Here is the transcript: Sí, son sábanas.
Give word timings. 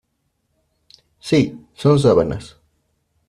Sí, 1.19 1.41
son 1.75 1.99
sábanas. 1.99 2.57